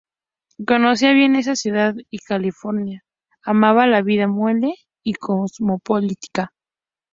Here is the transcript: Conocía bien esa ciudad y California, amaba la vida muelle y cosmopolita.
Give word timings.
Conocía 0.65 1.11
bien 1.11 1.35
esa 1.35 1.55
ciudad 1.55 1.93
y 2.09 2.17
California, 2.17 3.03
amaba 3.43 3.85
la 3.85 4.01
vida 4.01 4.25
muelle 4.27 4.73
y 5.03 5.13
cosmopolita. 5.13 6.53